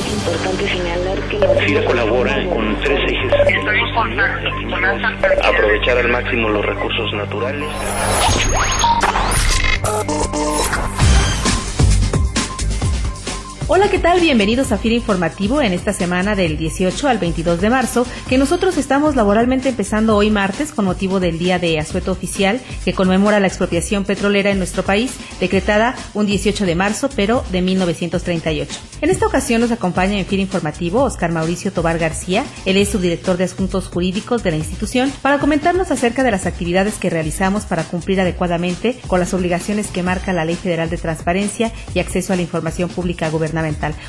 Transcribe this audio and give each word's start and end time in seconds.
Es 0.00 0.12
importante 0.14 0.66
señalar 0.66 1.18
que 1.28 1.38
FIRA 1.66 1.84
colabora 1.84 2.48
con 2.48 2.80
tres 2.80 3.00
ejes. 3.06 3.32
Aprovechar 5.44 5.98
al 5.98 6.08
máximo 6.08 6.48
los 6.48 6.64
recursos 6.64 7.12
naturales. 7.12 7.68
Hola, 13.72 13.88
¿qué 13.88 14.00
tal? 14.00 14.18
Bienvenidos 14.18 14.72
a 14.72 14.78
FIRA 14.78 14.96
Informativo 14.96 15.62
en 15.62 15.72
esta 15.72 15.92
semana 15.92 16.34
del 16.34 16.56
18 16.56 17.06
al 17.06 17.18
22 17.18 17.60
de 17.60 17.70
marzo, 17.70 18.04
que 18.28 18.36
nosotros 18.36 18.76
estamos 18.76 19.14
laboralmente 19.14 19.68
empezando 19.68 20.16
hoy 20.16 20.28
martes 20.28 20.72
con 20.72 20.86
motivo 20.86 21.20
del 21.20 21.38
Día 21.38 21.60
de 21.60 21.78
Asueto 21.78 22.10
Oficial, 22.10 22.60
que 22.84 22.94
conmemora 22.94 23.38
la 23.38 23.46
expropiación 23.46 24.04
petrolera 24.04 24.50
en 24.50 24.58
nuestro 24.58 24.82
país, 24.82 25.12
decretada 25.38 25.94
un 26.14 26.26
18 26.26 26.66
de 26.66 26.74
marzo, 26.74 27.10
pero 27.14 27.44
de 27.52 27.62
1938. 27.62 28.74
En 29.02 29.08
esta 29.08 29.28
ocasión 29.28 29.60
nos 29.60 29.70
acompaña 29.70 30.18
en 30.18 30.26
FIRA 30.26 30.42
Informativo 30.42 31.04
Oscar 31.04 31.30
Mauricio 31.30 31.72
Tobar 31.72 32.00
García, 32.00 32.44
él 32.64 32.76
es 32.76 32.88
subdirector 32.88 33.36
de 33.36 33.44
Asuntos 33.44 33.86
Jurídicos 33.86 34.42
de 34.42 34.50
la 34.50 34.56
institución, 34.56 35.12
para 35.22 35.38
comentarnos 35.38 35.92
acerca 35.92 36.24
de 36.24 36.32
las 36.32 36.44
actividades 36.44 36.94
que 36.94 37.08
realizamos 37.08 37.66
para 37.66 37.84
cumplir 37.84 38.20
adecuadamente 38.20 38.98
con 39.06 39.20
las 39.20 39.32
obligaciones 39.32 39.86
que 39.92 40.02
marca 40.02 40.32
la 40.32 40.44
Ley 40.44 40.56
Federal 40.56 40.90
de 40.90 40.98
Transparencia 40.98 41.72
y 41.94 42.00
Acceso 42.00 42.32
a 42.32 42.36
la 42.36 42.42
Información 42.42 42.88
Pública 42.88 43.30
Gubernamental 43.30 43.59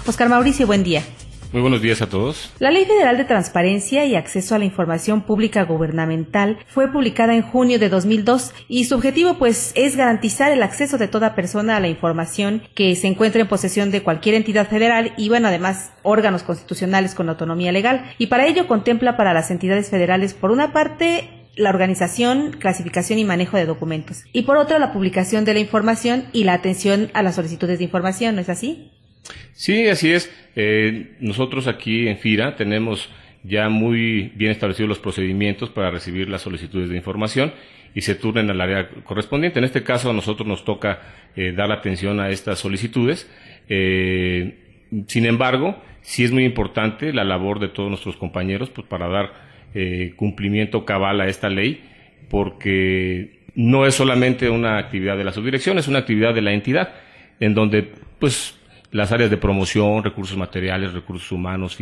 Oscar 0.05 0.29
Mauricio, 0.29 0.65
buen 0.67 0.83
día. 0.83 1.03
Muy 1.51 1.61
buenos 1.61 1.81
días 1.81 2.01
a 2.01 2.07
todos. 2.07 2.53
La 2.59 2.71
Ley 2.71 2.85
Federal 2.85 3.17
de 3.17 3.25
Transparencia 3.25 4.05
y 4.05 4.15
Acceso 4.15 4.55
a 4.55 4.57
la 4.57 4.63
Información 4.63 5.23
Pública 5.23 5.63
Gubernamental 5.63 6.59
fue 6.67 6.89
publicada 6.89 7.35
en 7.35 7.41
junio 7.41 7.77
de 7.77 7.89
2002 7.89 8.53
y 8.69 8.85
su 8.85 8.95
objetivo 8.95 9.33
pues 9.37 9.73
es 9.75 9.97
garantizar 9.97 10.53
el 10.53 10.63
acceso 10.63 10.97
de 10.97 11.09
toda 11.09 11.35
persona 11.35 11.75
a 11.75 11.81
la 11.81 11.89
información 11.89 12.63
que 12.73 12.95
se 12.95 13.07
encuentre 13.07 13.41
en 13.41 13.49
posesión 13.49 13.91
de 13.91 14.01
cualquier 14.01 14.35
entidad 14.35 14.69
federal 14.69 15.11
y 15.17 15.27
bueno, 15.27 15.49
además 15.49 15.91
órganos 16.03 16.43
constitucionales 16.43 17.15
con 17.15 17.27
autonomía 17.27 17.73
legal 17.73 18.13
y 18.17 18.27
para 18.27 18.47
ello 18.47 18.65
contempla 18.65 19.17
para 19.17 19.33
las 19.33 19.51
entidades 19.51 19.89
federales 19.89 20.33
por 20.33 20.51
una 20.51 20.71
parte 20.71 21.29
la 21.57 21.69
organización, 21.69 22.51
clasificación 22.51 23.19
y 23.19 23.25
manejo 23.25 23.57
de 23.57 23.65
documentos 23.65 24.23
y 24.31 24.43
por 24.43 24.55
otra 24.55 24.79
la 24.79 24.93
publicación 24.93 25.43
de 25.43 25.53
la 25.53 25.59
información 25.59 26.27
y 26.31 26.45
la 26.45 26.53
atención 26.53 27.11
a 27.13 27.23
las 27.23 27.35
solicitudes 27.35 27.79
de 27.79 27.83
información, 27.83 28.35
¿no 28.35 28.41
es 28.41 28.47
así? 28.47 28.89
Sí, 29.53 29.87
así 29.87 30.11
es. 30.11 30.31
Eh, 30.55 31.15
nosotros 31.19 31.67
aquí 31.67 32.07
en 32.07 32.17
FIRA 32.17 32.55
tenemos 32.55 33.09
ya 33.43 33.69
muy 33.69 34.31
bien 34.35 34.51
establecidos 34.51 34.89
los 34.89 34.99
procedimientos 34.99 35.69
para 35.69 35.89
recibir 35.89 36.29
las 36.29 36.41
solicitudes 36.41 36.89
de 36.89 36.97
información 36.97 37.53
y 37.93 38.01
se 38.01 38.15
turnen 38.15 38.49
al 38.49 38.61
área 38.61 38.89
correspondiente. 39.03 39.59
En 39.59 39.65
este 39.65 39.83
caso 39.83 40.09
a 40.09 40.13
nosotros 40.13 40.47
nos 40.47 40.63
toca 40.63 41.01
eh, 41.35 41.51
dar 41.51 41.71
atención 41.71 42.19
a 42.19 42.29
estas 42.29 42.59
solicitudes. 42.59 43.29
Eh, 43.67 44.57
sin 45.07 45.25
embargo, 45.25 45.81
sí 46.01 46.23
es 46.23 46.31
muy 46.31 46.43
importante 46.43 47.13
la 47.13 47.23
labor 47.23 47.59
de 47.59 47.69
todos 47.69 47.89
nuestros 47.89 48.17
compañeros 48.17 48.69
pues, 48.69 48.87
para 48.87 49.07
dar 49.07 49.51
cumplimiento 50.17 50.83
cabal 50.83 51.21
a 51.21 51.27
esta 51.27 51.49
ley, 51.49 51.81
porque 52.29 53.39
no 53.55 53.85
es 53.85 53.95
solamente 53.95 54.49
una 54.49 54.77
actividad 54.77 55.17
de 55.17 55.23
la 55.23 55.31
subdirección, 55.31 55.77
es 55.77 55.87
una 55.87 55.99
actividad 55.99 56.33
de 56.33 56.41
la 56.41 56.51
entidad, 56.51 56.93
en 57.39 57.53
donde 57.53 57.89
pues 58.19 58.60
las 58.91 59.11
áreas 59.11 59.29
de 59.29 59.37
promoción, 59.37 60.03
recursos 60.03 60.37
materiales, 60.37 60.93
recursos 60.93 61.31
humanos, 61.31 61.77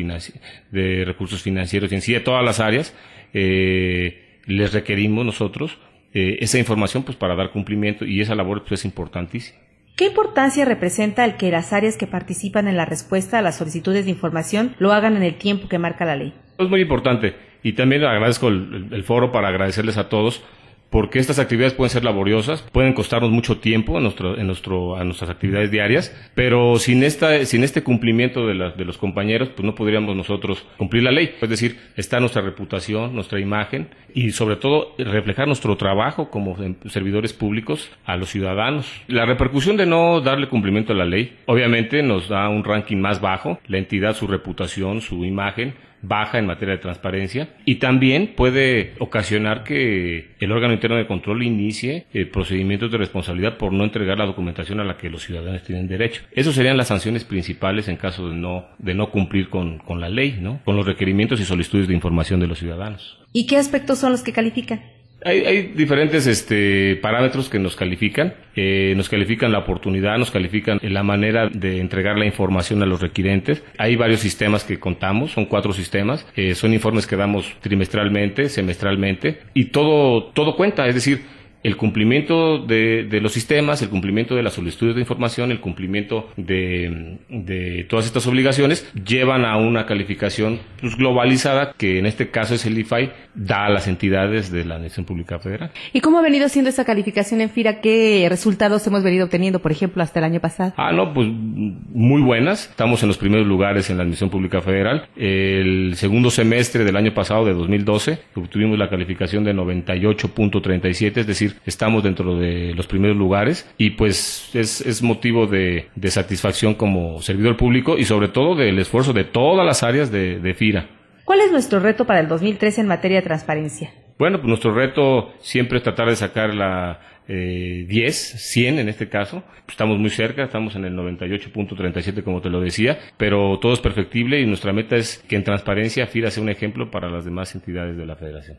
de 0.72 1.04
recursos 1.06 1.42
financieros, 1.42 1.92
y 1.92 1.96
en 1.96 2.02
sí 2.02 2.14
de 2.14 2.20
todas 2.20 2.44
las 2.44 2.60
áreas, 2.60 2.96
eh, 3.34 4.40
les 4.46 4.74
requerimos 4.74 5.26
nosotros 5.26 5.78
eh, 6.14 6.38
esa 6.42 6.58
información 6.58 7.04
pues 7.04 7.18
para 7.18 7.36
dar 7.36 7.52
cumplimiento 7.52 8.06
y 8.06 8.22
esa 8.22 8.36
labor 8.36 8.64
pues, 8.64 8.80
es 8.80 8.86
importantísima. 8.86 9.60
¿Qué 9.96 10.06
importancia 10.06 10.64
representa 10.64 11.26
el 11.26 11.36
que 11.36 11.52
las 11.52 11.74
áreas 11.74 11.98
que 11.98 12.08
participan 12.08 12.68
en 12.68 12.78
la 12.78 12.86
respuesta 12.86 13.38
a 13.38 13.42
las 13.42 13.58
solicitudes 13.58 14.06
de 14.06 14.12
información 14.12 14.76
lo 14.80 14.94
hagan 14.94 15.18
en 15.18 15.24
el 15.24 15.36
tiempo 15.36 15.68
que 15.68 15.78
marca 15.78 16.06
la 16.06 16.16
ley? 16.16 16.34
Es 16.58 16.70
muy 16.70 16.82
importante 16.82 17.36
y 17.64 17.74
también 17.74 18.04
agradezco 18.06 18.48
el 18.48 19.04
foro 19.04 19.32
para 19.32 19.50
agradecerles 19.50 19.98
a 19.98 20.08
todos 20.08 20.42
porque 20.90 21.20
estas 21.20 21.40
actividades 21.40 21.74
pueden 21.74 21.90
ser 21.90 22.04
laboriosas, 22.04 22.62
pueden 22.72 22.94
costarnos 22.94 23.32
mucho 23.32 23.58
tiempo 23.60 23.98
en, 23.98 24.04
nuestro, 24.04 24.96
a 24.96 25.04
nuestras 25.04 25.30
actividades 25.30 25.72
diarias, 25.72 26.16
pero 26.36 26.78
sin, 26.78 27.04
esta, 27.04 27.46
sin 27.46 27.64
este 27.64 27.84
cumplimiento 27.84 28.48
de, 28.48 28.72
de 28.76 28.86
los 28.86 28.98
compañeros, 28.98 29.50
pues 29.50 29.66
no 29.66 29.76
podríamos 29.76 30.16
nosotros 30.16 30.66
cumplir 30.78 31.04
la 31.04 31.12
ley. 31.12 31.36
Es 31.42 31.50
decir, 31.50 31.78
está 31.96 32.20
nuestra 32.20 32.42
reputación, 32.42 33.14
nuestra 33.14 33.40
imagen 33.40 33.90
y 34.14 34.32
sobre 34.32 34.56
todo 34.56 34.96
reflejar 34.98 35.48
nuestro 35.48 35.78
trabajo 35.78 36.30
como 36.30 36.58
servidores 36.88 37.34
públicos 37.34 37.92
a 38.06 38.18
los 38.18 38.30
ciudadanos. 38.30 38.92
La 39.08 39.26
repercusión 39.26 39.78
de 39.78 39.86
no 39.86 40.22
darle 40.22 40.50
cumplimiento 40.50 40.94
a 40.94 40.96
la 40.96 41.06
ley, 41.06 41.38
obviamente 41.46 42.02
nos 42.02 42.30
da 42.30 42.50
un 42.50 42.64
ranking 42.64 42.98
más 42.98 43.22
bajo, 43.22 43.60
la 43.68 43.78
entidad, 43.78 44.16
su 44.16 44.28
reputación, 44.28 45.02
su 45.02 45.26
imagen, 45.26 45.76
baja 46.02 46.40
en 46.40 46.46
materia 46.46 46.76
de 46.76 46.82
transparencia 46.82 47.50
y 47.66 47.76
también 47.76 48.34
puede 48.36 48.94
ocasionar 49.00 49.64
que 49.64 50.36
el 50.40 50.52
órgano 50.52 50.74
interno 50.74 50.98
de 50.98 51.08
control 51.08 51.44
inicie 51.44 52.06
eh, 52.14 52.26
procedimientos 52.26 52.92
de 52.92 52.98
responsabilidad 52.98 53.58
por 53.58 53.74
no 53.74 53.84
entregar 53.84 54.18
la 54.18 54.26
documentación 54.26 54.80
a 54.80 54.84
la 54.84 54.98
que 54.98 55.10
los 55.10 55.24
ciudadanos 55.24 55.64
tienen 55.64 55.88
derecho. 55.88 56.22
Esas 56.32 56.56
serían 56.56 56.78
las 56.78 56.88
sanciones 56.88 57.24
principales 57.24 57.88
en 57.88 57.98
caso 57.98 58.30
de 58.30 58.36
no, 58.36 58.66
de 58.78 58.94
no 58.94 59.10
cumplir 59.10 59.50
con, 59.50 59.80
con 59.80 60.00
la 60.00 60.10
ley, 60.10 60.38
¿no? 60.40 60.62
con 60.64 60.76
los 60.76 60.86
requerimientos 60.86 61.40
y 61.40 61.46
solicitudes 61.46 61.88
de 61.88 61.94
información 61.94 62.40
de 62.40 62.48
los 62.48 62.60
ciudadanos. 62.60 63.20
¿Y 63.32 63.46
qué 63.46 63.58
aspectos 63.58 64.00
son 64.00 64.12
los 64.12 64.24
que 64.24 64.34
califican? 64.34 64.82
Hay, 65.24 65.74
diferentes 65.76 66.28
este, 66.28 66.96
parámetros 67.02 67.50
que 67.50 67.60
nos 67.60 67.76
califican. 67.76 68.34
Eh, 68.56 68.94
nos 68.96 69.10
califican 69.10 69.52
la 69.52 69.60
oportunidad, 69.60 70.18
nos 70.18 70.32
califican 70.32 70.80
la 70.82 71.04
manera 71.04 71.50
de 71.50 71.80
entregar 71.80 72.18
la 72.18 72.26
información 72.26 72.82
a 72.84 72.86
los 72.86 73.02
requirentes. 73.02 73.64
Hay 73.78 73.96
varios 73.96 74.22
sistemas 74.22 74.64
que 74.64 74.80
contamos, 74.80 75.32
son 75.32 75.46
cuatro 75.46 75.74
sistemas. 75.74 76.26
Eh, 76.36 76.56
son 76.56 76.74
informes 76.74 77.06
que 77.06 77.16
damos 77.16 77.54
trimestralmente, 77.62 78.50
semestralmente 78.50 79.40
y 79.54 79.66
todo, 79.66 80.26
todo 80.32 80.56
cuenta. 80.56 80.88
Es 80.88 80.96
decir, 80.96 81.22
el 81.64 81.78
cumplimiento 81.78 82.60
de, 82.60 83.08
los 83.22 83.34
sistemas, 83.34 83.82
el 83.82 83.90
cumplimiento 83.90 84.36
de 84.36 84.44
las 84.44 84.54
solicitudes 84.54 84.96
de 84.96 85.02
información, 85.02 85.52
el 85.52 85.60
cumplimiento 85.60 86.30
de, 86.38 87.86
todas 87.90 88.06
estas 88.06 88.26
obligaciones 88.28 88.90
llevan 88.94 89.46
a 89.46 89.58
una 89.58 89.86
calificación 89.86 90.60
pues, 90.80 90.96
globalizada 90.96 91.74
que 91.78 92.00
en 92.00 92.06
este 92.06 92.30
caso 92.30 92.56
es 92.56 92.66
el 92.66 92.78
IFAI, 92.78 93.12
da 93.36 93.66
a 93.66 93.70
las 93.70 93.88
entidades 93.88 94.52
de 94.52 94.66
la 94.66 94.76
Administración 94.76 95.06
Pública 95.06 95.40
Federal. 95.40 95.72
¿Y 95.94 96.02
cómo 96.02 96.20
ha 96.20 96.22
venido 96.22 96.48
siendo 96.50 96.70
esa 96.70 96.86
calificación 96.86 97.42
en 97.42 97.50
FIRA? 97.50 97.82
¿Qué 97.82 98.28
resultados 98.30 98.86
hemos 98.88 99.04
venido 99.04 99.26
obteniendo, 99.26 99.60
por 99.60 99.72
ejemplo, 99.72 100.02
hasta 100.02 100.20
el 100.20 100.26
año 100.26 100.40
pasado? 100.40 100.74
Ah, 100.78 100.92
no, 100.92 101.14
pues 101.14 101.28
muy 101.28 102.22
buenas. 102.22 102.70
Estamos 102.70 103.02
en 103.04 103.08
los 103.08 103.18
primeros 103.18 103.46
lugares 103.46 103.90
en 103.90 103.98
la 103.98 104.04
Administración 104.04 104.30
Pública 104.30 104.62
Federal. 104.62 105.08
El 105.16 105.96
segundo 105.96 106.32
semestre 106.32 106.84
del 106.84 106.96
año 106.96 107.14
pasado, 107.14 107.46
de 107.46 107.54
2012, 107.54 108.20
obtuvimos 108.36 108.78
la 108.78 108.90
calificación 108.90 109.44
de 109.44 109.54
98.37, 109.54 111.18
es 111.18 111.28
decir, 111.28 111.49
estamos 111.66 112.04
dentro 112.04 112.38
de 112.38 112.74
los 112.76 112.88
primeros 112.88 113.18
lugares 113.18 113.70
y 113.78 113.92
pues 113.92 114.50
es, 114.54 115.02
motivo 115.02 115.48
de, 115.48 115.90
satisfacción 116.10 116.76
como 116.76 117.22
servidor 117.22 117.58
público 117.58 117.98
y 117.98 118.06
sobre 118.06 118.30
todo 118.30 118.56
del 118.56 118.80
esfuerzo 118.80 119.14
de 119.14 119.24
todas 119.24 119.66
las 119.66 119.84
áreas 119.84 120.12
de, 120.12 120.54
FIRA. 120.56 120.88
¿Cuál 121.26 121.42
es 121.42 121.52
nuestro 121.52 121.80
reto 121.80 122.06
para 122.06 122.20
el 122.20 122.28
2013 122.28 122.82
en 122.82 122.88
materia 122.88 123.18
de 123.18 123.24
transparencia? 123.24 123.94
Bueno, 124.18 124.38
pues 124.40 124.48
nuestro 124.48 124.74
reto 124.74 125.34
siempre 125.40 125.78
es 125.78 125.84
tratar 125.84 126.10
de 126.10 126.16
sacar 126.16 126.54
la 126.54 127.00
10, 127.30 127.30
eh, 127.30 128.38
100 128.38 128.80
en 128.80 128.90
este 128.90 129.08
caso. 129.08 129.44
Estamos 129.68 130.00
muy 130.00 130.10
cerca, 130.10 130.44
estamos 130.44 130.76
en 130.76 130.86
el 130.86 130.96
98.37 130.96 132.24
como 132.24 132.42
te 132.42 132.50
lo 132.50 132.60
decía, 132.60 132.98
pero 133.18 133.60
todo 133.60 133.74
es 133.74 133.80
perfectible 133.80 134.42
y 134.42 134.48
nuestra 134.48 134.74
meta 134.74 134.96
es 134.96 135.24
que 135.30 135.36
en 135.36 135.44
transparencia 135.44 136.08
FIRA 136.08 136.32
sea 136.32 136.42
un 136.42 136.50
ejemplo 136.50 136.90
para 136.90 137.10
las 137.10 137.26
demás 137.26 137.54
entidades 137.54 137.96
de 137.96 138.06
la 138.06 138.16
federación. 138.16 138.58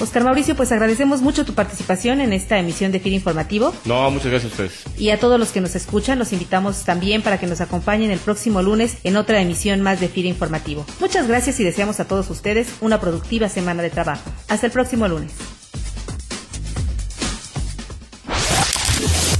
Oscar 0.00 0.22
Mauricio, 0.22 0.54
pues 0.54 0.70
agradecemos 0.70 1.22
mucho 1.22 1.44
tu 1.44 1.54
participación 1.54 2.20
en 2.20 2.32
esta 2.32 2.58
emisión 2.58 2.92
de 2.92 3.00
FIR 3.00 3.14
Informativo. 3.14 3.74
No, 3.84 4.10
muchas 4.10 4.30
gracias 4.30 4.52
a 4.52 4.54
ustedes. 4.54 4.84
Y 4.96 5.10
a 5.10 5.18
todos 5.18 5.40
los 5.40 5.50
que 5.50 5.60
nos 5.60 5.74
escuchan, 5.74 6.18
los 6.18 6.32
invitamos 6.32 6.84
también 6.84 7.22
para 7.22 7.38
que 7.38 7.46
nos 7.46 7.60
acompañen 7.60 8.10
el 8.10 8.18
próximo 8.18 8.62
lunes 8.62 8.98
en 9.04 9.16
otra 9.16 9.40
emisión 9.40 9.80
más 9.82 10.00
de 10.00 10.08
FIR 10.08 10.26
Informativo. 10.26 10.86
Muchas 11.00 11.26
gracias 11.26 11.58
y 11.60 11.64
deseamos 11.64 11.98
a 12.00 12.06
todos 12.06 12.30
ustedes 12.30 12.68
una 12.80 13.00
productiva 13.00 13.48
semana 13.48 13.82
de 13.82 13.90
trabajo. 13.90 14.30
Hasta 14.48 14.66
el 14.66 14.72
próximo 14.72 15.08
lunes. 15.08 15.32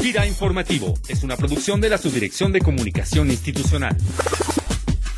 FIRA 0.00 0.26
Informativo 0.26 0.94
es 1.08 1.22
una 1.22 1.36
producción 1.36 1.80
de 1.80 1.90
la 1.90 1.98
Subdirección 1.98 2.52
de 2.52 2.60
Comunicación 2.60 3.30
Institucional. 3.30 3.96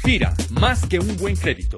FIRA, 0.03 0.35
más 0.51 0.87
que 0.87 0.99
un 0.99 1.17
buen 1.17 1.37
crédito. 1.37 1.77